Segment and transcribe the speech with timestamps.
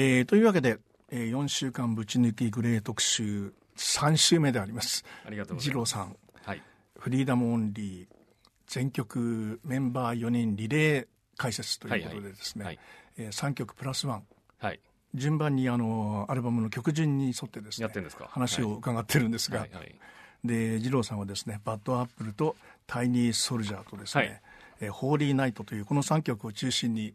[0.00, 0.78] えー、というわけで、
[1.10, 5.04] えー、4週間ぶち抜きグレー特集3週目であります。
[5.26, 5.94] ありがとうござ二います。
[5.96, 6.16] 郎さん。
[6.42, 6.62] はい。
[7.00, 8.06] フリーダムオンリー
[8.68, 11.06] 全曲メンバー4人リレー
[11.36, 12.78] 解説ということでですね、はい
[13.16, 14.22] えー3曲プラスワン。
[14.60, 14.78] はい。
[15.14, 17.88] 順番にあのアルバムの曲順に沿ってですね
[18.28, 19.94] 話を伺ってるんですが、はいはい。
[20.44, 22.54] で二郎さんはですねバッドアップルと
[22.86, 24.30] タイニーソルジャーとですね、はい。
[24.80, 27.12] えーホーリーナイトというこの3曲を中心に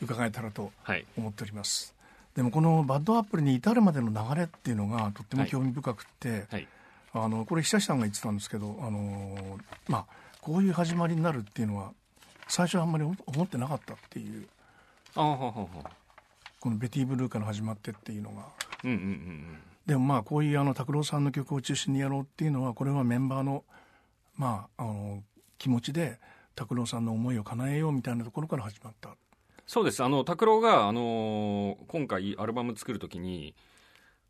[0.00, 1.04] 伺えたらとはい。
[1.18, 1.91] 思っております
[2.36, 6.68] でもこのバッドアップルに至るまでの流れっていうのがとっても興味深くて、はい。
[7.14, 9.36] あのこれ久志さんが言ってたんですけどあの
[9.86, 10.06] まあ
[10.40, 11.92] こういう始まりになるっていうのは
[12.48, 14.46] 最初はあんまり思ってなかったっていう
[16.58, 18.46] このベティ・ブルーから始まってっていうのが。
[18.84, 19.58] うんうんうん。
[19.84, 23.64] でもまあこういうあの拓郎さんの曲を中心にやろうっていうのはこれはメンバーの
[24.36, 25.22] まああの
[25.58, 26.18] 気持ちで
[26.54, 29.10] 拓郎さんの思いを叶えようみたいなところから始まった
[29.66, 30.02] そうです。
[30.02, 33.54] あの拓郎が、あのー今回アルバム作るときに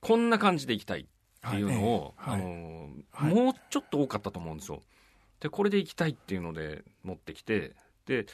[0.01, 2.41] こんな感じでいきたいっていうのを、はい。
[2.41, 3.35] ええあのーはい。
[3.35, 4.83] もうちょっと多かったと思うんですよ。
[5.41, 7.75] でこれでいきたいっていうので持ってきて
[8.07, 8.27] で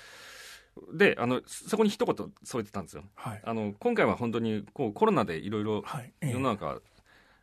[0.92, 3.04] であのそこに一言添えてたんですよ。
[3.14, 3.42] はい。
[3.44, 5.64] あの今回は本当にこうコロナでいろい。
[5.64, 5.82] ろ
[6.20, 6.80] 世の中、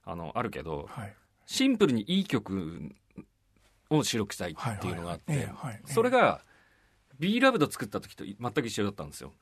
[0.05, 1.15] あのあるけどはい。
[1.47, 2.91] シンプルにいい曲
[3.89, 5.47] を収録したいっていうのがあって、
[5.85, 6.41] それが
[7.19, 9.33] B ラブド作った時と全く一緒だったんですよ。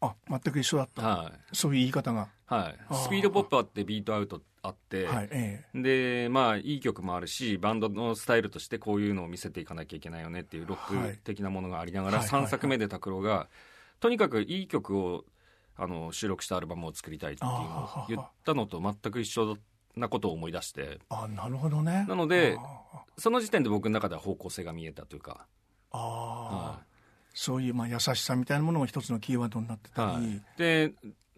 [0.00, 1.02] あ全く一緒だった。
[1.02, 1.56] はい。
[1.56, 2.28] そういう言い方が。
[2.46, 2.94] はい。
[2.94, 12.46] スピードポップあって BEAT out あって、はいえでまあいい曲もあるしバンドのスタイルとしてこういうのを見せていかなきゃいけないよねっていうロック的なものがありながら、はいはいはい。
[12.46, 13.48] 3作目で拓郎が
[14.00, 15.24] とにかくいい曲を
[15.76, 19.56] あの収録したアルバムを作りたいっていうのを言ったのと全く一緒
[19.96, 20.82] なことを思い出して。
[20.82, 22.06] えあなるほどね。
[22.08, 25.46] なのであその時点で僕の中では方向性が見えたというか、
[25.90, 26.80] あは
[27.34, 30.92] そういうまあ優しさみたいなものが一つのキーワードになってたり、はい、で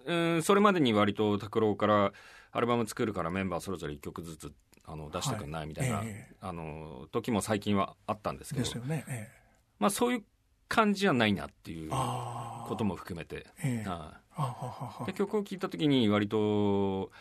[0.07, 2.13] うんそれまでに割と拓郎から
[2.53, 4.53] アルバム作るからメンバーそれぞれ1曲ずつ
[4.87, 6.09] あの出してくんないみたいな、はい。
[6.09, 8.65] ええあの時も最近はあったんですけど。
[8.65, 9.41] ですよね、ええ。
[9.79, 10.25] まあ、そういう
[10.69, 13.89] 感じじゃないなっていうことも含めて、ええ。
[13.89, 17.13] はあで曲を聴いた時に割と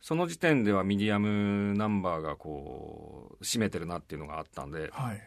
[0.00, 5.20] その時点ではミディアムナンバーがこう占めてるなっていうのがあったんではい。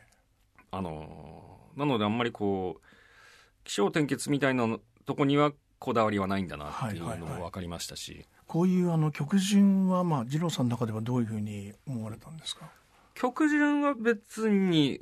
[0.72, 12.70] あのなのであんまりこう起承転結みたいなとこにはこだわりはないんだなっていうのはいはいはいも分かりましたし、こういうあの曲順はまあ二郎さんの中ではどういうふうに思われたんですか？
[13.14, 15.02] 曲順は別に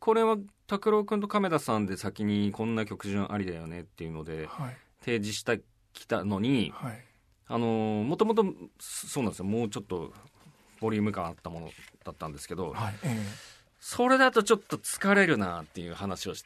[0.00, 4.76] これは拓郎君と亀田さんで先にこんな曲順ありだよねっていうのではい。
[5.00, 5.60] 提示して
[5.92, 7.04] きたのにはい。
[7.46, 8.44] あのもともと
[8.78, 9.46] そうなんですよ。
[9.46, 10.12] もうちょっと
[10.80, 11.70] ボリューム感あったもの
[12.04, 13.16] だったんですけどはいえ
[13.80, 16.44] それだとちょっと疲れるなっていう話をし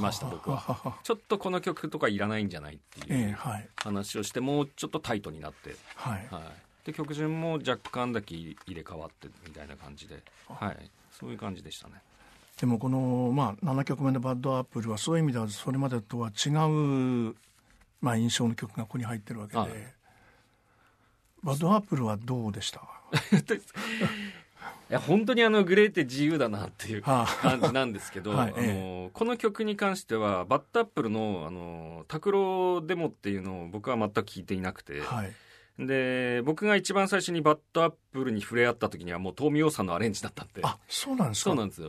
[0.00, 0.98] ました 僕は。
[1.02, 3.32] ちょっとこの曲とかいらないんじゃないってえい。
[3.32, 3.38] う
[3.76, 6.26] 話をしてもうちょっとタイトになって、はい。
[6.30, 12.00] はい、で曲順も若干だけ入れ替わってみたいな感じで、はい、そういう感じでしたね。
[12.58, 16.50] でもこの、まあ、7曲目の「バッドアップル」はそういう意味ではそれまでとは違
[17.30, 17.34] う、
[18.02, 19.70] まあ、印象の曲がここに入ってるわけで、はい。
[21.42, 22.82] バッドアップルはどうでした？
[24.90, 27.26] いや本当にあのグレーって自由だなっていうはあ。
[27.26, 35.32] 感じなんですけど、 はいあのこの曲に関してはバッドアップルのあの拓郎デモっていうのを僕は全く聞いていなくて、はい。
[35.78, 40.60] で僕が一番最初にバッドアップルに触れ合った時にはもう東明さんのアレンジだったんで。
[40.62, 41.50] あそうなんですか？
[41.50, 41.88] そうなんですよ。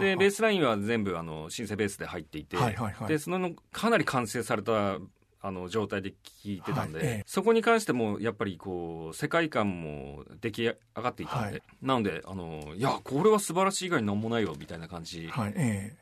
[0.00, 3.08] でベースラインは全部あのシンセベースで入っていて、はいはいはい。
[3.08, 4.98] でそのかなり完成された
[5.44, 7.24] あの状態で聴いてたんで、はいええ。
[7.26, 11.62] そこに関してもやっぱりこう世界観も出来上がっていたんで、はい。
[11.82, 15.28] なのであのいやこれは素晴らしい以外になんもないよみたいな感じ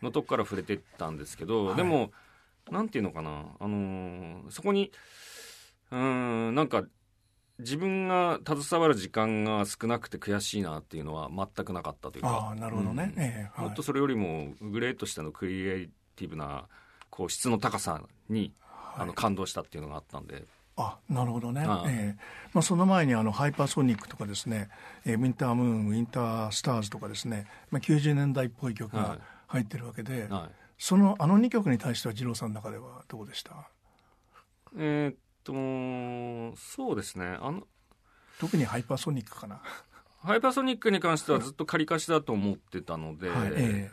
[0.02, 1.76] のとこから触れてったんですけど、はい。
[1.76, 2.12] でも
[2.70, 4.92] なんていうのかなあのそこに
[5.90, 6.84] うーんなんか
[7.58, 13.22] 自分が携わる時間が少なくて悔しいなっていうのは全くなかったというえかああなるほどね、うん。
[13.22, 13.68] ええはい。
[13.68, 16.66] もっとそれよりもグレーとしてのクリエイティブな
[17.08, 18.52] こう質の高さに、
[18.96, 20.44] あの感動したっていうのがあったんで、
[20.76, 22.20] あなるほどね、はいええ。
[22.52, 24.68] まあ、その前にあのハイパーソニックとかですね、
[25.04, 29.18] えーウィンタームーンウィンタースターズとかですね、まあ、90年代っぽい曲がはい。
[29.48, 33.68] 入ってるわけで、はい、そのあの2曲に対しては二郎さんの中ではどうでした？
[34.78, 35.16] えーっ
[36.54, 37.36] とそうですね。
[37.40, 37.66] あの
[38.38, 39.60] 特にハイパーソニックかな、
[40.22, 43.52] ハイパーソニックに関してはずっと仮貸しだと思ってたので、はい。
[43.56, 43.90] え。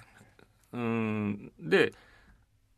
[0.74, 1.52] うん。
[1.60, 1.94] で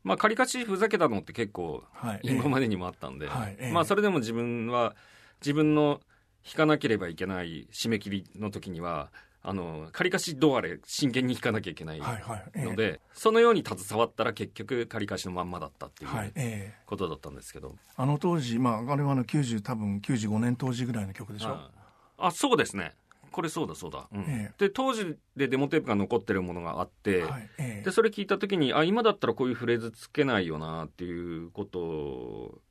[0.03, 1.83] まあ仮貸しふざけたのって結構
[2.23, 3.71] 今までにもあったんで、はいええ。
[3.71, 4.95] まあそれでも自分は
[5.41, 5.99] 自分の
[6.45, 9.11] 弾かなければいけない締め切りの時には
[9.41, 12.99] あの仮貸しドアで真剣に弾かなきゃいけないので、はいはいええ。
[13.13, 21.71] そのように携わったら結局仮貸しのまんまだったっていうことだったんですけど、あの当時、まあ、あれはあの90多分95年当時ぐらいの曲でしょ、あ
[22.17, 22.93] あそうですね
[23.29, 24.21] これそうだそうだ、うん。
[24.21, 24.53] ええ。
[24.57, 27.49] で当時でデモテープが残ってるものがあって、はい。
[27.57, 27.83] ええ。
[27.83, 32.61] でそれ聞いた時にあ今だったらこういうフレーズつけないよなっていうこと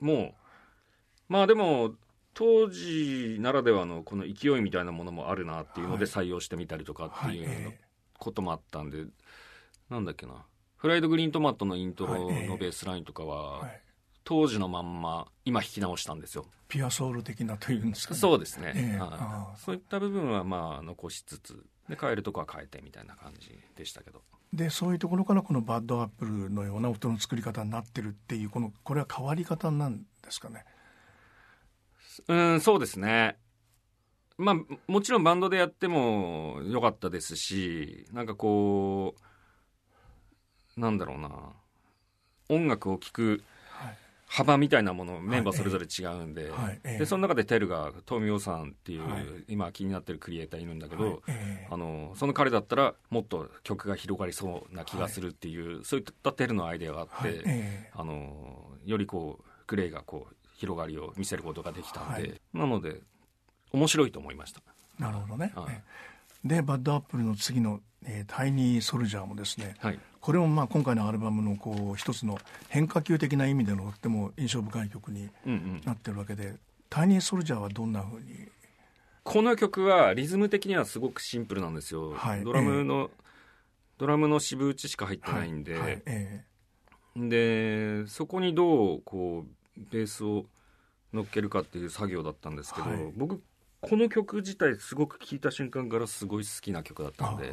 [0.00, 0.34] も
[1.28, 1.94] まあでも
[2.34, 6.26] 当時ならではのこの勢いみたいなものもあるなっていうのではい。
[6.26, 7.56] 採用してみたりとかっていうはい。
[7.72, 7.80] え
[8.18, 9.04] こともあったんで、
[9.88, 10.44] なんだっけな。
[10.76, 12.36] フライドグリーントマトのイントロはい。
[12.36, 12.48] ええ。
[12.48, 13.82] のベースラインとかえははい、
[14.28, 16.44] 当時のまんま今弾き直したんですよ。
[16.68, 18.20] ピュアソウル的なというんですかね。
[18.20, 18.98] そうですね、ええ。
[18.98, 19.58] はい。
[19.58, 24.20] そういった部分はまあ残しつつで変えるとこは変えてみたいな感じでしたけど。
[24.52, 30.66] でそういうところからこのバッドアップルのような音の作り方になってるっていうこのこれは変わり方なんですかね？
[32.28, 33.38] うんそうですね。
[34.36, 34.56] まあ
[34.92, 39.14] もちろんバンドでやっても良かったですしなんかこ
[40.76, 41.30] うなんだろうな。
[42.50, 43.42] 音楽を聴くはい
[44.28, 46.98] 幅みたいなものメンバーそれぞれ違うんで,、はいええ。
[46.98, 49.24] でその中でテルがトミオさんっていう、はい。
[49.48, 51.68] 今気になってるクリエイターいるんだけど、はいええ。
[51.70, 57.90] あのその彼だったらもっと曲が広がりそうな気がするっていう、そういったテルのアイデアがあって、はいええ。
[57.94, 62.40] あのよりこうグレイがこう広がりを見せることができたんで、はい。
[62.52, 63.00] なので
[63.72, 64.60] 面白いと思いました。
[64.98, 65.52] なるほどね、
[66.48, 70.00] でバッドアップルの次の、えータイニーソルジャーもですねはい。
[70.20, 75.82] これもまあ今回のアルバムのこう一つの変化球的な意味でのとっても印象深い曲にうんうん。
[75.84, 76.56] なってるわけで
[76.90, 78.48] タイニーソルジャーはどんなふうに？
[79.22, 82.42] この曲はリズム的にはすごくシンプルなんですよ、はい。
[82.42, 83.10] ドラムの、
[83.98, 85.82] ドラムの四分打ちしか入ってないんで、はい。
[85.82, 86.02] はい。
[86.06, 86.44] え。
[87.14, 89.44] でそこにどうこ
[89.76, 90.46] うベースを
[91.12, 93.12] 乗っけるかっていう作業だったんですけど、はい。
[93.16, 93.42] 僕
[93.80, 97.52] この曲自体すごく聴いた瞬間からすごい好きな曲だっえたんで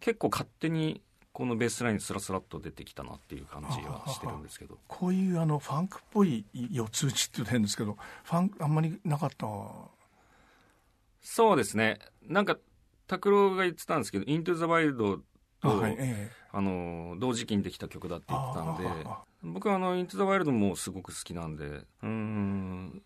[0.00, 1.02] 結構勝手に
[1.32, 4.78] このベースラインスラスラっと出てきたなっていう感じはしてるんですけど。
[4.88, 9.46] こういうあのファンクっぽい四つ打ちって言うと変ですけどファンあんまりなかった？
[11.22, 11.98] そうですね。
[12.22, 12.56] なんか
[13.06, 15.18] 拓郎が言ってたんですけど「イントゥ・ザ・ワイルド」
[15.62, 16.32] と、はいええ。
[16.50, 19.06] あの同時期にできた曲だって言ってたんで
[19.42, 23.02] 僕はあの「イントゥ・ザ・ワイルド」もすごく好きなんでうーん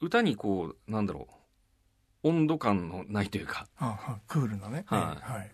[0.00, 1.28] 歌にこうなんだろ
[2.22, 3.66] う温度感のないというか。
[4.26, 5.00] クールなね、はい。
[5.00, 5.52] ええはい。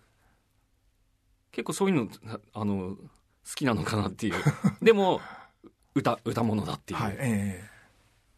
[1.53, 3.01] 結構そういうのなあの好
[3.55, 4.35] きなのかなっていう。
[4.83, 5.21] でも
[5.95, 7.65] 歌歌物だっていう、はいえ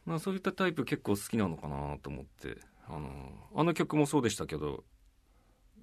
[0.05, 2.59] まあ、そういったタイプ結構好きなのかなと思って。
[2.89, 3.11] あの
[3.55, 4.85] あの曲もそうでしたけど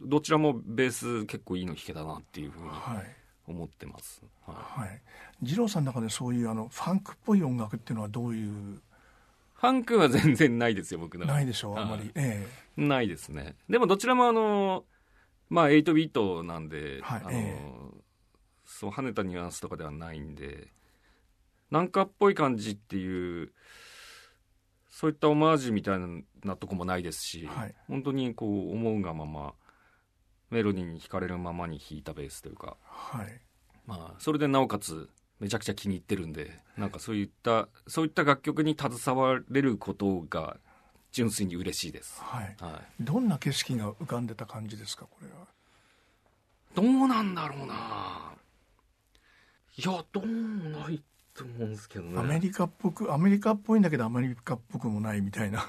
[0.02, 2.70] どちらもベース結構いいの弾けたなっていうふうに
[3.48, 5.02] 思ってます、ははい。
[5.42, 8.82] 二郎さんの中でそういうあのファンクっぽい音楽っていうのはどういう
[9.70, 11.26] い、ファンクは全然ないですよ僕の。
[11.26, 13.56] ないでしょうあんまはいり、えないですね。
[13.70, 14.86] でもどちらもあの
[15.50, 17.58] まあ8ビートなんで、はいあのえ
[18.66, 20.70] そう跳ねたニュアンスとかではないんで
[21.70, 23.52] なんかっぽい感じっていう
[24.90, 26.00] そういったオマージュみたい
[26.44, 27.76] なとこもないですし、はい。
[27.88, 29.54] 本当にこう思うがまま
[30.52, 32.78] メロディーに惹かれるままに弾いたベースというか、
[33.16, 33.42] えはい。
[33.88, 35.10] まあ、それでなおかつ
[35.44, 40.56] めちゃくちゃ気に入ってるんでなんかそういったそういった楽曲に携われることが
[41.12, 42.22] 純粋に嬉しいです。
[42.22, 42.56] はい。
[42.62, 43.04] はい。
[43.04, 45.48] どんな景色が浮かんでた感じですかこれは？
[46.74, 48.32] どうなんだろうな。
[49.76, 51.04] いやどうもない
[51.34, 52.20] と思うんですけどね。
[52.20, 55.66] アメリカっぽくアメリカっぽいんだけどアメリカっぽくもないみたいな、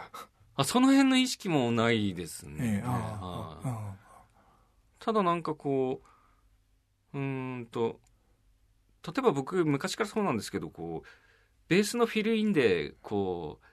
[0.56, 3.68] あその辺の意識もないですね、ええあはい。
[3.68, 3.94] あ。
[4.98, 6.00] ただなんかこ
[7.12, 8.00] ううーんと
[9.06, 11.08] 例えば僕昔からそうなんですけどこう
[11.68, 13.66] ベースのフィルインでこう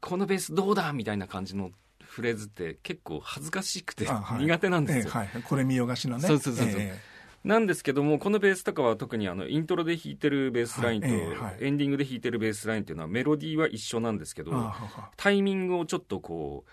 [0.00, 1.70] このベースどうだみたいな感じの
[2.02, 4.44] フレーズって結構恥ずかしくてあはい。
[4.44, 6.26] 苦手なんですよ、ええはい、これ見よがしのね。
[6.26, 6.80] そうそうそうそう。
[6.80, 6.98] え
[7.44, 14.72] なんですけどもこのベースとかは特にあのイントロで弾いてるベースラインとエンディングで弾いてるベースラインっていうのはメロディーは一緒なんですけど
[15.16, 16.64] タイミングをちょっとこ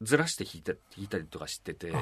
[0.00, 1.92] うずらして弾いた弾いたりとかしてて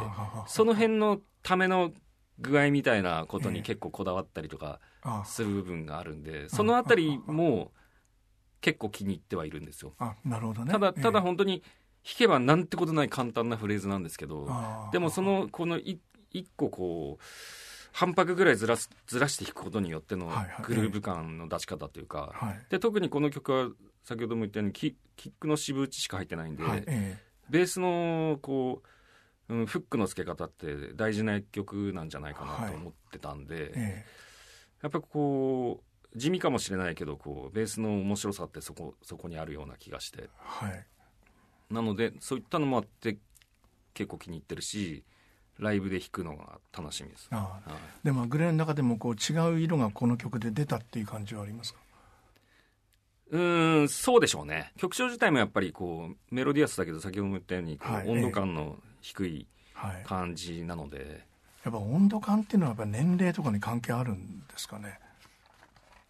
[0.46, 1.92] その辺のための
[2.38, 3.54] 具合みたいなことええ。
[3.56, 5.24] に結構こだわったりとかあ。
[5.24, 7.72] する部分があるんでそのあたりも
[8.60, 9.94] 結構気に入ってはいるんですよ。
[9.98, 10.72] あなるほどね。
[10.72, 11.62] ただただええ本当に
[12.04, 14.48] 弾けばなんてことない簡単なフレーズなんですけど
[14.92, 17.24] でもそのこのい一個こう
[17.92, 20.48] 半拍ぐらいずらすずらして弾くことによってのはいはい。
[20.62, 22.60] グルーヴ感の出し方というか、はい。
[22.70, 23.70] で特にこの曲は
[24.04, 26.84] 先ほども言ったようにキキックの四分打ちしか入ってないんで、はい。
[26.86, 27.18] え。
[27.50, 28.88] ベースのこう、
[29.48, 34.06] うん、フックの付け方って大事な一曲なんじゃないかなと思ってたんで、ええ。
[34.82, 35.82] やっぱこ
[36.14, 40.24] う地味かもしれないけどこうベースの面白さってそこそこにあるような気がして。
[40.24, 40.86] えはい。
[41.70, 43.18] なのでそういったのもあって
[43.94, 45.04] 結構気に入ってるし
[45.58, 47.70] ライブで弾くのが楽しみです、ああ。
[47.70, 47.80] はい。
[48.04, 51.80] でもグレーの中でもこう違う色がこの曲で出たっていう感じはありますか？
[53.30, 54.72] うーんそうでしょうね。
[54.78, 58.08] 曲調自体もやっぱりこうメロディアスだけど先ほども言ったようにこうはい。
[58.08, 60.02] 温度感の低いはい。
[60.04, 61.24] 感じなので、
[61.64, 64.98] やっぱ温度感っていうのはやっぱ年齢とかに関係あるんですかね？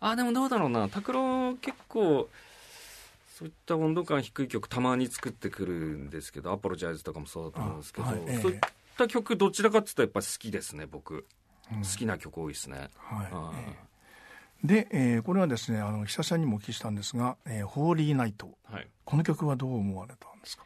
[0.00, 0.88] あでもどうだろうな。
[0.88, 2.28] 拓郎結構
[3.36, 8.22] そういった温度感低い曲たまに作ってくるんですけど「アポロジャイズ」とかもそうだと思うんですけど、あはい。
[8.26, 8.60] ええそういっ
[8.96, 11.26] た曲どちらかっていうとやっぱり好きですね僕、
[11.70, 11.82] うん。
[11.82, 13.52] 好きな曲多いですね、は
[14.62, 14.66] い。
[14.66, 18.56] で、えーこれはですねあの久さんにもお聞きしたんですが「えーホーリーナイト。
[18.64, 20.64] はい」この曲はどう思われたんですか？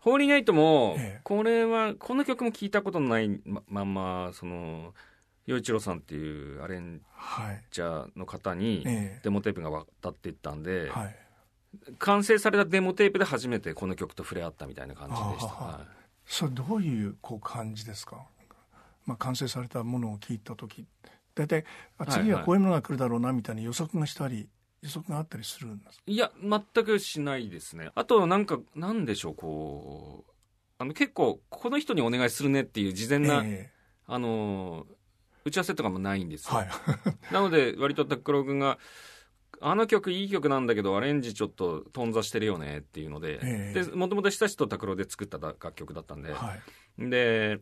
[0.00, 1.20] ホーリーナイトも、ええ。
[1.24, 4.94] これはこの曲も聞いたことのないままんまその
[5.46, 11.16] 洋一郎さんっていうアレンはいジャーの方にえデモテープが渡っていったんで、えはい。
[11.98, 15.86] 完成されたデモテープで初めてこの曲と触れ合ったみたいな感じでした、あはい
[16.26, 18.24] それどういうこう感じですか、
[19.04, 20.86] まあ、完成されたものを聞いた時。
[21.34, 21.64] 大体
[22.08, 22.58] 次はこうい。
[22.58, 24.48] うものが来るだろうなみたいな予測がしたり
[24.82, 27.90] 予測があったりするんですいや、全くしないですね。
[27.94, 30.32] あと、なんか、なんでしょう、こう、
[30.78, 33.70] あの、結構、この人にお願いするねっていう事前な、え
[34.06, 34.86] あの、
[35.44, 36.52] 打ち合わせとかもないんですよ。
[36.54, 36.68] えはい。
[37.32, 38.78] なので、割と拓郎君が、
[39.62, 43.84] あの曲いい曲なんだけど、アレンジちょっと頓挫してるよねっていうので、ええ。
[43.84, 46.56] で、もともと久しと拓郎で作った楽曲だったんで、は
[46.98, 47.10] い。
[47.10, 47.60] で、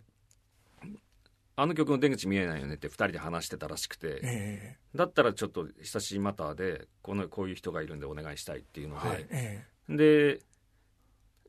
[1.61, 10.39] あの曲の出口見えないよねって二人で話してたらしくて、えだったらちょっと久しマターで、この、こういう人がいるんでお願いしたいっていうえので、はいえで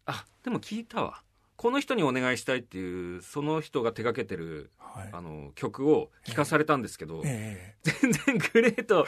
[0.08, 1.22] あでも聞いたわ。
[1.58, 5.10] この人にお願いしたいっていうその人が手掛けてるえはい。
[5.14, 9.06] あの曲を聞かされたんですけど、え全然グレーと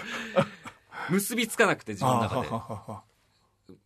[1.10, 2.48] 結びつかなくてえ自分の中で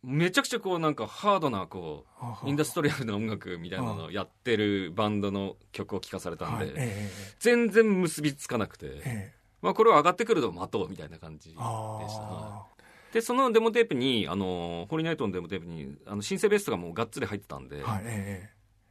[0.08, 2.06] めちゃくちゃこうなんかハードなこ
[2.44, 7.10] うインダストリアルな音楽みたいなのをやってるバンドの曲を聞かされたんで、
[7.40, 9.32] 全然結びつかなくて、
[9.62, 11.64] まあ、これは上がってくると待とうみたいな感じでした。
[11.64, 12.66] あ
[13.12, 17.82] でそのデモテープにあのホリーナイトのデモテープにあのシンセベースがもうがっつり入ってたんで,、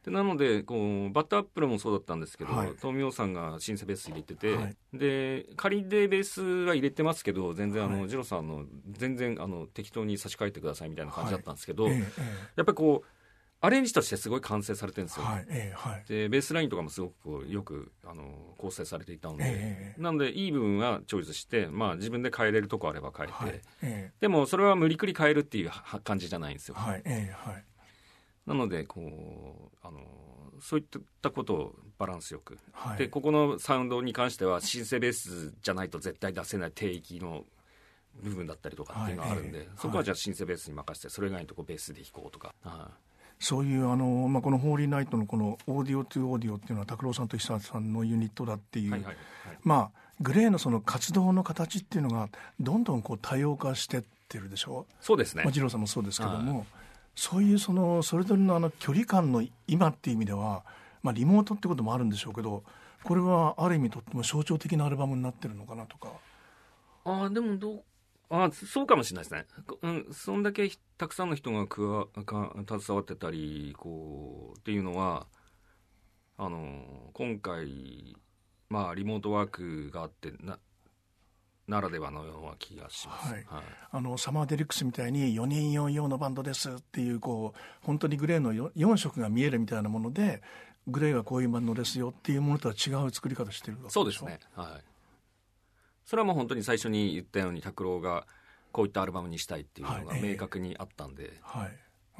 [0.06, 2.68] でなのでこうバッターアップルもそうだったんですけど、はい。
[2.80, 4.76] 東明さんがシンセベース入れてて、はい。
[4.94, 8.08] で仮でベースは入れてますけど全然あの、はい。
[8.08, 12.02] ジロさんの全然あの適当に差し替えてくださいみたいな感じだったんですけえど、えええ
[12.54, 13.08] やっぱりこう
[13.62, 16.04] アレンジとしてすごい完成されてるんですよ、はいええはい。
[16.06, 20.00] でベースラインとかもすごくよくあの構成されていたので、ええ。
[20.00, 23.60] なのでいい部分はチョイスして、まあ、自分で変えれるとこあれば変えて、はい。
[23.82, 27.64] えでもそれは無理くり変えるっていうは感じじゃないんですよ、えはいええはい
[28.46, 30.00] なのでこうあの
[30.60, 32.98] そういったことをバランスよく、はい。
[32.98, 37.44] でここのサウンドに関してはシンセベースじゃないと絶対出せない低域の
[38.22, 39.76] 部分だったりとかっていうのがあるんで、はいええ。
[39.76, 42.90] そこはじゃあシンセベースに任せてそれ以外のとこベースで弾こうとか、は
[43.38, 49.16] そういうあの、まあ、この「Holy Knight」のこのオーディオ・トゥ・オーディオっていうのは拓郎さんと久さんのユニットだっていう、いはいはいはい。
[49.62, 54.86] まあ GLAY のその活動の形っていうのがどんどんこう多様化してってるでしょ？
[55.02, 55.42] そうですね。
[55.44, 56.66] まあ、二郎さんもそうですけども、
[57.16, 60.64] そういうそのそれぞれのあの距離感の今っていう意味では、
[61.02, 62.62] まあ、リモートってこともあるんでしょうけど
[63.02, 66.10] これはある意味とっても象徴的なアルバムになってるのかなとか。
[67.04, 67.84] ああでもどう
[68.28, 69.46] あそうかもしれないですね、
[69.82, 70.68] うん、そんだけ
[70.98, 75.28] たくさんの人が加わか携わってたりこうっていうのは
[76.36, 76.82] あの
[77.12, 78.16] 今回
[78.68, 80.58] まあリモートワークがあってな
[81.68, 83.46] ならではのような気がします、はい。
[83.90, 90.42] あのサマーデリックスみたいに4人4用のバンドですっていうこう本当にグレーの 4, 色が見えるみたいなもので
[90.86, 94.38] グレーはこういうバンドですよっていうものとは違う作り方してるわけでそうですね。
[94.54, 94.84] はい。
[96.04, 98.26] それはもう本当に最初に言ったように拓郎が
[98.70, 100.22] こういったアルバムにしたいっていうのがはい。
[100.22, 101.70] 明確にあったんで、はい、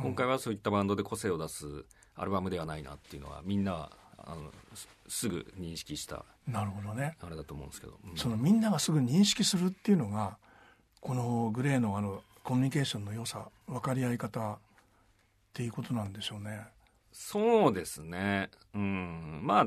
[0.03, 1.85] 今回はそういったバンドで個性を出す
[2.17, 3.91] アルバムではないなっていうのはみんな
[4.27, 7.17] あのすすぐ認識したなるほどね。
[7.21, 8.17] あれだと思うんですけど、うん。
[8.17, 10.37] そのみんながすぐ認識するっていうのが
[11.01, 14.59] このグレーのあのコミュニケーションの良さ分かり合い方っ
[15.53, 16.67] ていうことなんでしょうね。
[17.13, 18.51] そうですね。
[18.75, 19.41] うん。
[19.43, 19.67] まあ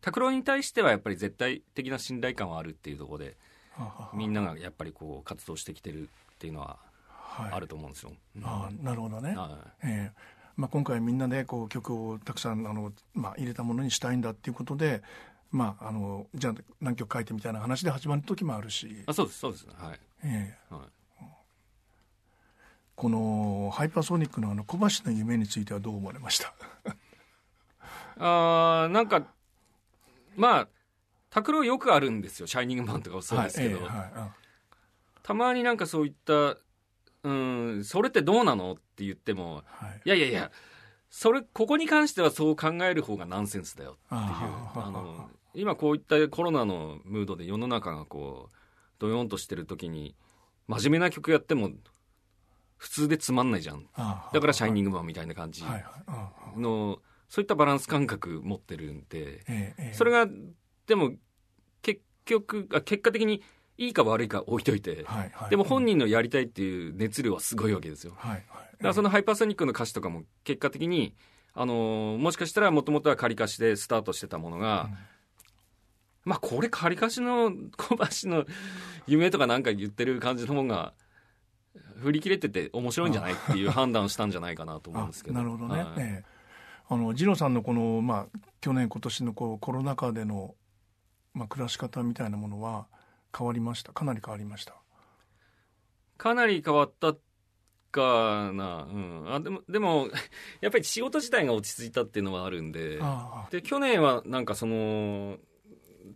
[0.00, 3.36] 拓郎に対してはやっぱり絶対的な信頼感はあるっていうところで
[3.72, 8.44] はははみんながやっぱりこう活動してきてるっていうのははい、あると思うんですよ、うん。
[8.44, 9.34] ああなるほどね。
[9.36, 15.02] はええまあ、今回みんなでこう曲をたくさんあの、まあ、入れたものにしたいんだっていうことで、
[15.50, 18.86] まあ、あのじゃあ何曲書いてみたいな話で始まる時もあるし。
[18.86, 19.66] い、あそうですそうです。
[19.74, 20.74] はい、ええ。
[20.74, 20.84] はい、
[22.94, 26.52] このハイパーソニックのあの小橋の夢についてはどう思われました？
[28.18, 29.24] あーなんか
[30.36, 30.68] まあ
[31.30, 34.34] 拓郎よくあるんですよ「シャイニングマン」とかもそうですけど、はいええはいあ。
[35.22, 36.58] たまになんかそういった
[37.22, 40.00] 「うんそれってどうなの?」って言ってもはい。
[40.04, 40.50] いやいやいや
[41.08, 44.20] それここに関してはそう考える方がナンセンスだよっていう。
[44.20, 48.56] あの今こういったコロナのムードで世の中がこう
[49.00, 50.14] ドヨンとしてる時に
[50.68, 51.70] 真面目な曲やっても
[52.76, 53.88] 普通でつまんないじゃん。
[53.94, 55.64] あだから「シャイニンググマン」みたいな感じ。
[56.56, 59.44] のそういったバランス感覚持ってるんで
[59.94, 60.26] それが
[60.86, 61.12] でも
[61.82, 63.42] 結局あ結果的に
[63.80, 65.50] いいか悪いか置いといてはいはい。
[65.50, 68.12] でも本人のやりたいっていう熱量はすごいわけですよ。
[68.18, 68.42] はいはい。
[68.42, 71.14] だからそのハイパーソニックの歌詞とかも結果的に、
[71.54, 74.98] あのーもしかしたらもともとは仮歌詞でスタートしてたものが、うん。
[76.26, 78.44] まあこれ仮歌詞の小橋の
[79.06, 80.92] 夢とかなんか言ってる感じのもんが
[82.02, 85.38] 振り切れてて面白いんじゃないっていう判断をしたんじゃないかなと思うんですけど。
[85.38, 85.94] あなるほどね、はい。
[85.96, 86.24] ええ。
[86.90, 90.54] あの二郎さんのこの、まあ、去年今年のこうコロナ禍での、
[91.32, 92.88] まあ、暮らし方みたいなものは
[93.36, 93.92] 変わりました？
[93.92, 94.74] かなり変わりました？
[96.18, 97.14] かなり変わった
[97.90, 100.08] かな、うん、あでもでも
[100.60, 102.98] やっぱり仕事自体が落ち着いたっていうのはあるんで。
[103.00, 105.38] あで去年はなんかその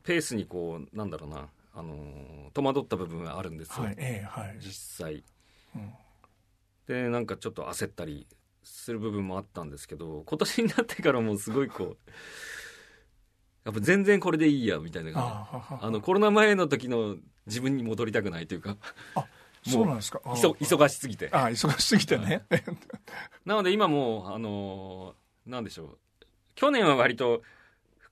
[0.02, 1.48] ペースにこうなんだろうな。
[1.76, 4.72] あの戸惑った部分があるんですよ、あはいええはい、実
[5.04, 5.24] 際。
[5.74, 5.92] うん。
[6.86, 8.28] でなんかちょっと焦ったり
[8.62, 11.98] する部分もあったんですけど今年になってからもうすごいこう
[13.64, 17.16] やっぱ全然これでいいやみたいなあははあのコロナ前の時の
[17.46, 18.76] 自分に戻りたくないというか
[19.66, 20.20] そうなんですか？
[20.24, 21.30] 忙しすぎて。
[21.32, 22.44] あ忙しすぎてね、
[23.46, 25.98] なので今もうあのーなんでしょう。
[26.54, 27.42] 去年は割と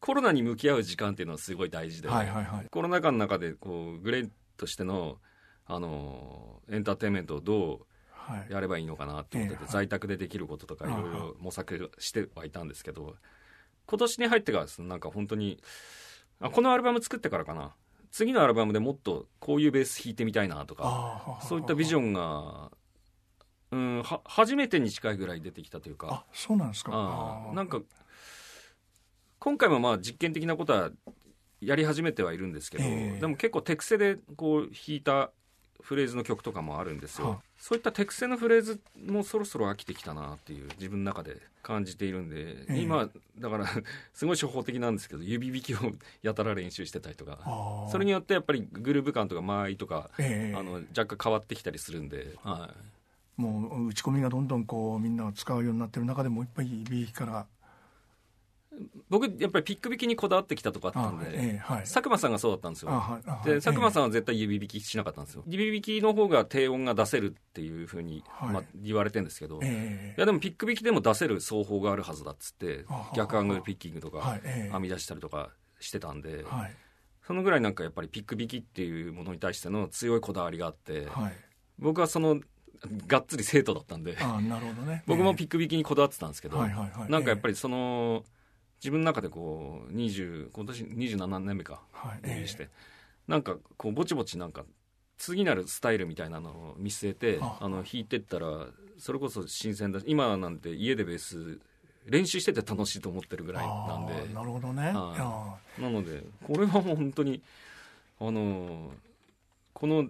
[0.00, 2.68] コロナに向き合う時間っていうのはすごい大事で、はいはいはい。
[2.70, 5.18] コロナ禍の中でこうグレーとしての、
[5.66, 8.52] あのーエンターテインメントをどうはい。
[8.52, 9.72] やればいいのかなってことで、ええはい。
[9.72, 13.16] 在宅でできることとかいろいあはろ模索してはいたんですけど
[13.86, 14.80] 今年に入ってからです。
[14.80, 15.58] ねなんか本当に
[16.40, 17.74] あこのアルバム作ってからかな。
[18.10, 22.70] 次のアルバムでもっとこういうベース弾いてみたいなとかあそういったビジョンンが、
[23.70, 26.08] うん、は初めてに近いぐらい出てきたというか。
[26.10, 26.92] あそうなんですか。
[26.94, 27.80] ああなんか
[29.38, 30.90] 今回もまあ実験的なことは
[31.60, 33.20] やり始めてはいるんですけど、ええ。
[33.20, 35.30] でも結構手癖でこう弾いた
[35.80, 42.78] フレーズの曲とかもあるんですよ、はあそういった手癖のフレーズもそろそろ飽きてきたなっていう自分の中で感じているんで、ええ。
[42.80, 43.08] 今
[43.38, 43.66] だから
[44.12, 50.58] すごい初歩的なんですけど指弾きをやたら練習してたりとかあそれによってやっぱりグルーヴ感とか間合いとか、ええ。
[50.58, 52.68] あの若干変わってきたりするんで、は
[53.38, 57.46] い、もう打ち込みがどんどんこうみんなが使うようになってる中でもう一杯指弾きから
[59.08, 61.80] 僕やっぱりピック弾きにこだわってきたとこあったあんで、ええはい。
[61.80, 62.90] 佐久間さんがそうだったんですよ。
[63.44, 65.44] で佐久間んさんは絶対指弾きしなかったんですよ。
[65.46, 68.54] 指弾きの方が低音が出せるっていうふうに、はい。
[68.54, 70.14] まあ、言われてるんですけど、いえ。
[70.16, 76.76] えやでもピック弾きでも出せる奏法があるはずだっつって逆アングルピッキングとか編み出したりとかしてたんで、はい。
[77.26, 81.32] そのぐらいなんかやっぱりピック弾きっていうものに対しての強いこだわりがあって、はい。
[81.78, 82.40] 僕はその
[83.06, 88.24] がっつり生徒だったんであなるほどね僕もピック弾きにこだわってたんですけど、なんかやっぱりその
[88.82, 91.82] 自分の中でこう20今年27年目か。
[91.92, 92.18] はい。
[92.22, 92.68] デビューして、
[93.28, 94.64] なんかこうぼちぼちなんか
[95.18, 98.66] 次なるスタイルみたいなのを見据えてああの弾いてったら
[98.98, 101.60] それこそ新鮮だし今なんて家でベース
[102.06, 104.34] 練習してて楽しいと思ってるぐらいなんで。
[104.34, 104.82] なるほどね。
[104.82, 104.92] はい。
[104.92, 107.40] あなのでこれはもう本当に
[108.18, 108.90] あの
[109.72, 110.08] この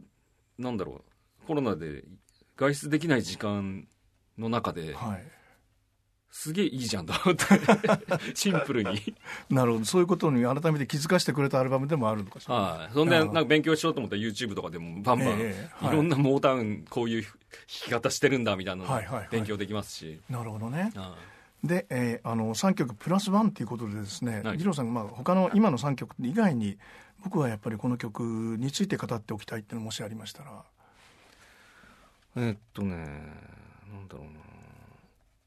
[0.59, 1.03] なんだろ
[1.45, 2.05] うコロナで
[2.57, 3.87] 外出できない時間
[4.39, 5.23] の中でーはい
[6.33, 7.13] すげえいいじゃんと。
[7.25, 7.45] 思って
[8.35, 9.15] シンプルに。
[9.51, 9.85] なるほど。
[9.85, 12.55] そういうことに改めて気づかせてくれたアルバムでもあるのかしら。
[12.55, 15.95] はい、そんでなんか勉強しようと思ったら YouTube とかでもバンバン、ええはい。
[15.95, 17.33] いろんなモータウンこういう弾
[17.67, 19.29] き方してるんだみたいなのはいはいはい。
[19.31, 20.91] 勉強できますし、なるほどね。
[20.97, 21.15] あ
[21.63, 24.57] で、えーあの3曲プラスワンということでですねはい。
[24.57, 26.79] 二郎さんが、まあ、他の今の3曲以外に
[27.23, 28.23] 僕はやっぱりこの曲
[28.59, 30.65] について語っておきたいっていうのもしありましたら。
[32.37, 34.52] えーっとねなんだろうな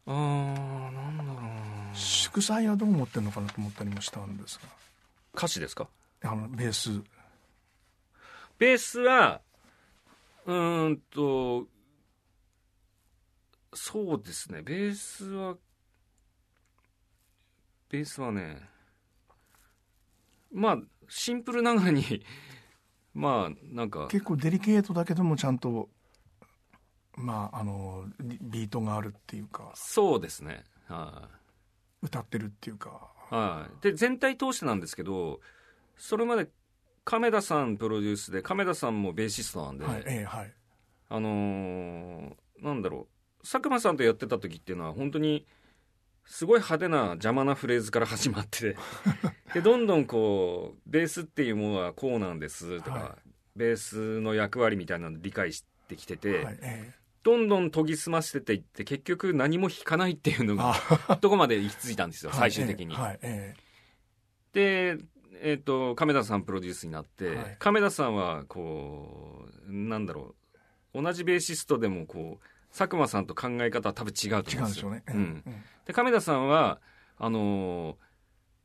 [0.08, 1.96] あーなんだろうな。
[1.96, 4.60] 祝祭はどう思ってるのかなと思ったりもしたんです
[5.36, 5.88] 歌詞ですか？
[6.22, 7.02] があのベース。
[8.60, 9.42] ベースは
[10.46, 11.68] うーんと
[13.74, 14.62] そうですね。
[14.62, 15.56] ベースは
[17.90, 18.62] ベースはね
[20.54, 20.78] まあ
[21.10, 22.04] シンプルながらに
[23.14, 24.08] まあなんか。
[24.10, 25.90] 結構デリケートだけどもちゃんと
[27.18, 30.64] まああのビビートがあるっていうかそうですね。
[30.88, 31.30] は
[32.04, 33.12] い、歌ってるっていうか。
[33.30, 35.40] はい、で全体通してなんですけど
[35.98, 36.48] それまで
[37.06, 40.04] 亀田さんプロデュースで亀田さんもベーシストなんで、はい。
[40.06, 40.54] ええはい。
[41.10, 43.08] あのーなんだろ
[43.42, 43.42] う。
[43.44, 45.46] 佐久間さんとやってた時っていうのは本当に
[46.26, 48.76] すごい派手な邪魔なフレーズから始まって
[49.54, 53.18] でどんどんこうベースっていうものはこうなんですとか、は
[53.56, 56.58] ベースの役割みたいなのを理解してきてて、はい。
[56.62, 56.94] え
[57.26, 60.76] どんどん研ぎ澄ませていって結局何も弾かないっていうのが
[61.08, 61.18] あ。
[61.18, 62.94] とこまで行き着いたんですよはい最終的に。
[62.94, 63.56] はいえ
[64.54, 64.98] で、
[65.42, 67.56] えっと亀田さんプロデュースになって、はい。
[67.58, 70.36] 亀田さんはこうなんだろ
[70.94, 74.68] う同じベーシストでもこう佐久間さんと考え方は多分違うと思うんですよ。
[74.70, 75.04] でしょうね。
[75.08, 75.44] うん。
[75.94, 76.80] 亀田さんは
[77.18, 78.06] あのー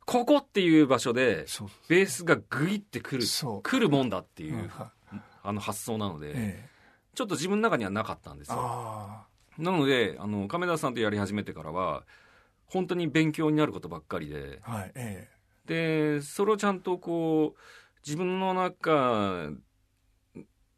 [0.05, 1.47] ここっていう場所で
[1.89, 3.63] ベースがグイってくるそう。
[3.63, 4.93] 来るもんだっていう、うんは
[5.43, 6.71] あの発想なので、ええ
[7.15, 8.57] ちょっと自分の中にはなかったんですよ。
[8.59, 9.27] あ
[9.59, 12.05] なのであの亀田さんとやり始めてからは
[12.67, 15.29] 本当に勉強になることばっかりであはいえ
[15.67, 17.61] でそれをちゃんとこう
[18.05, 19.51] 自分の中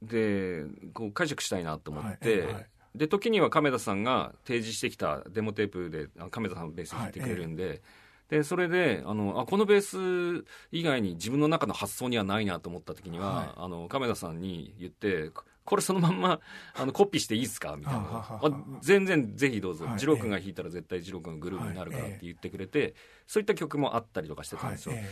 [0.02, 0.64] で
[0.94, 7.80] こう解釈したいなとえ思って、はいはいで時には亀田さんが提示してきたデモテープであ亀田さんのベース弾いてくれるんで。
[8.28, 15.30] でそれであのあこのベース以外に自分の中の発想にはないなと思った時には、はいあの亀田さんに言って
[15.64, 16.40] ここれそのまんま
[16.74, 17.76] あのコピーしていいですか？
[17.78, 18.40] みたいな。
[18.82, 19.84] 全然ぜひどうぞ。
[19.86, 19.96] はい。
[19.98, 22.94] 二郎君が弾いたら絶対二郎君のグルーヴになるからって言ってくれて、
[23.26, 24.94] そういった曲もあったりとかしてたんはいですよ。
[24.96, 25.08] え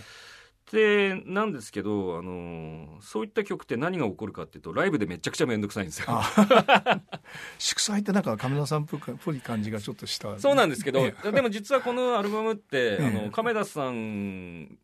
[0.72, 6.06] でなんですけど、あのそういった曲って何が起こるかっていうとライブでめちゃくちゃ面倒くさいんですよ。
[6.10, 7.00] あ
[7.58, 8.86] 祝祭ってなんか亀田さんっ
[9.24, 10.38] ぽい感じがちょっとした。
[10.38, 13.04] そうなんですけど、えでも実はこのアルバムって、え。
[13.04, 14.78] あの亀田さん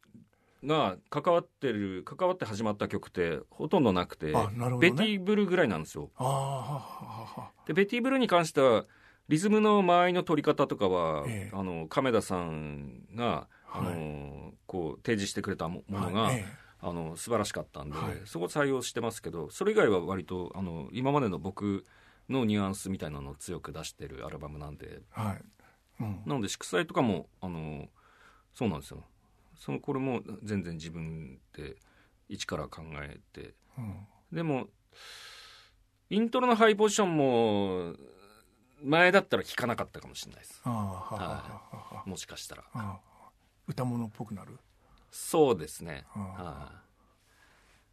[0.64, 4.34] が関わってる関わって始まった曲ってほとんどなくて、ね。
[4.80, 6.10] ベティブルぐらいなんですよ。
[7.66, 8.84] でベティブルに関しては
[9.28, 11.56] リズムの間合いの取り方とかは、ええ。
[11.56, 16.46] あの亀田さんが、あのはこう提示してくれたもものが、はいえ
[16.78, 18.20] あの素晴らしかったんで、はい。
[18.26, 21.84] そこ採用してますけどそれ以外は割とあの今までの僕
[22.28, 24.98] のニュアンスみたいなのを強く出してるアルバムなんで。
[24.98, 25.42] えはい。
[26.00, 26.22] うん。
[26.26, 27.86] なので祝祭とかもあの
[28.54, 29.04] そうなんですよ
[29.58, 31.76] そのこれも全然自分で
[32.28, 33.54] 一から考えて。
[33.78, 34.06] うん。
[34.32, 34.68] でも
[36.10, 37.94] イントロのハイポジションも
[38.82, 40.62] 前だったら弾かなかったかもしれないです。
[40.64, 42.64] もしかしたら。
[43.66, 44.58] 歌物っぽくなる？
[45.10, 46.04] そうですね。
[46.14, 46.85] あはい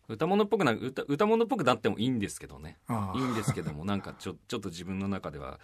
[0.10, 2.78] 歌物っぽくな歌歌物っぽくなってもいいんですけどね。
[2.88, 5.60] あいいんですけどもなんかちょちょっと自分の中では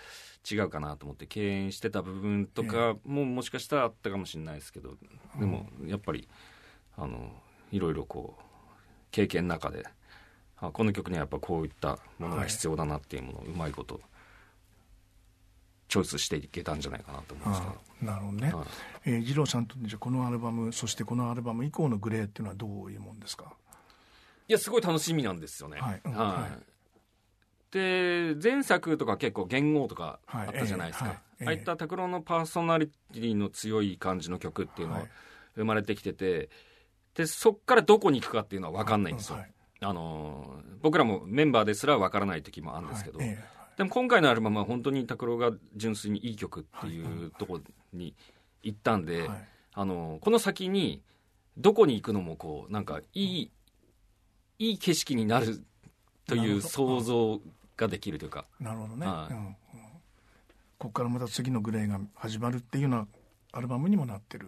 [0.49, 4.95] 違うかなと思って敬遠してた部分とかももしかしたらあったかもしれないですけど
[5.39, 6.27] でもやっぱり
[6.97, 7.31] あの
[7.71, 8.41] いろいろこう
[9.11, 9.85] 経験の中で
[10.57, 13.99] あこの曲にはやっぱこういったものが必要だなっていうものをうまいこと
[15.89, 18.51] チョイスしていけたんじゃないかなと思うんですなるほどね。
[18.51, 18.67] ど、はい。
[19.05, 23.53] えー、二郎さんとじゃあこのアルバムそしてこのアルバム以降のグレーっていうのはどういうもんですか？
[24.49, 25.79] いやすごい楽しみなんですよね。
[25.79, 26.27] はいうんはい。
[26.27, 26.59] はい。
[27.71, 35.09] で前作とか結構言語とかはいあったじゃないですか、ああいった拓郎のパーソナリティの強い感じの曲っていうのははい。
[35.55, 36.49] 生まれてきてて
[37.15, 48.15] でそっからどこに行くかっていうのは分かんないんですよ、はいあのー僕らもメンバーですら分からない時もあるんですけど、でも今回のアルバムは本当に拓郎が純粋にいい曲っていうところに
[48.63, 49.29] 行ったんで、
[49.73, 51.01] あのこの先に
[51.57, 53.51] どこに行くのもこうなんかいい
[54.59, 55.63] いい景色になる
[56.27, 57.41] という想像
[57.77, 58.45] ができるというか。
[58.59, 59.33] なるほどね、はい。
[59.33, 59.45] うん。
[59.45, 59.55] うん
[60.77, 63.07] ここからまた次のグレーが始まるっていうような
[63.51, 64.47] アルバムにもなってる。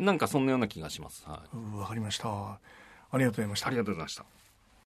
[0.00, 2.28] なんかそんなような気がします、はい、うんわかりました。
[2.28, 2.58] あ
[3.12, 3.68] りがとうございました。
[3.68, 4.24] ありがとうございました